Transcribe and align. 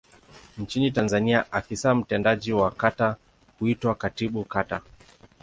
Nchini 0.57 0.91
Tanzania 0.91 1.51
afisa 1.51 1.95
mtendaji 1.95 2.53
wa 2.53 2.71
kata 2.71 3.15
huitwa 3.59 3.95
Katibu 3.95 4.45
Kata. 4.45 4.81